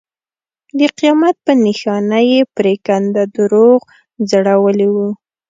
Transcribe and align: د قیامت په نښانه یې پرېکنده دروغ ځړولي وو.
د 0.79 0.81
قیامت 0.97 1.35
په 1.45 1.51
نښانه 1.63 2.19
یې 2.31 2.41
پرېکنده 2.55 3.23
دروغ 3.35 3.79
ځړولي 4.29 4.89
وو. 4.95 5.09